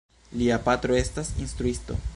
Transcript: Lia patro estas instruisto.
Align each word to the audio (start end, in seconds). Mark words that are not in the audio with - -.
Lia 0.41 0.57
patro 0.69 0.97
estas 1.03 1.31
instruisto. 1.47 2.05